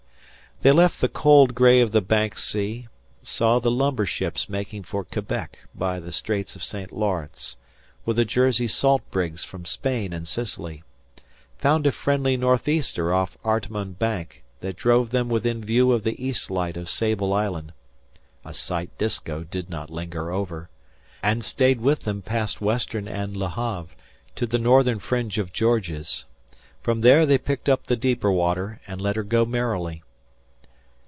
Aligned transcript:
They 0.63 0.71
left 0.71 1.01
the 1.01 1.09
cold 1.09 1.55
gray 1.55 1.81
of 1.81 1.91
the 1.91 2.03
Bank 2.03 2.37
sea, 2.37 2.87
saw 3.23 3.57
the 3.57 3.71
lumber 3.71 4.05
ships 4.05 4.47
making 4.47 4.83
for 4.83 5.03
Quebec 5.03 5.57
by 5.73 5.99
the 5.99 6.11
Straits 6.11 6.55
of 6.55 6.61
St. 6.63 6.91
Lawrence, 6.91 7.57
with 8.05 8.17
the 8.17 8.25
Jersey 8.25 8.67
salt 8.67 9.01
brigs 9.09 9.43
from 9.43 9.65
Spain 9.65 10.13
and 10.13 10.27
Sicily; 10.27 10.83
found 11.57 11.87
a 11.87 11.91
friendly 11.91 12.37
northeaster 12.37 13.11
off 13.11 13.39
Artimon 13.43 13.93
Bank 13.93 14.43
that 14.59 14.75
drove 14.75 15.09
them 15.09 15.29
within 15.29 15.65
view 15.65 15.91
of 15.93 16.03
the 16.03 16.23
East 16.23 16.51
light 16.51 16.77
of 16.77 16.91
Sable 16.91 17.33
Island, 17.33 17.73
a 18.45 18.53
sight 18.53 18.95
Disko 18.99 19.41
did 19.43 19.67
not 19.67 19.89
linger 19.89 20.29
over, 20.31 20.69
and 21.23 21.43
stayed 21.43 21.81
with 21.81 22.01
them 22.01 22.21
past 22.21 22.61
Western 22.61 23.07
and 23.07 23.35
Le 23.35 23.49
Have, 23.49 23.95
to 24.35 24.45
the 24.45 24.59
northern 24.59 24.99
fringe 24.99 25.39
of 25.39 25.51
George's. 25.51 26.25
From 26.83 27.01
there 27.01 27.25
they 27.25 27.39
picked 27.39 27.67
up 27.67 27.87
the 27.87 27.97
deeper 27.97 28.31
water, 28.31 28.79
and 28.85 29.01
let 29.01 29.15
her 29.15 29.23
go 29.23 29.43
merrily. 29.43 30.03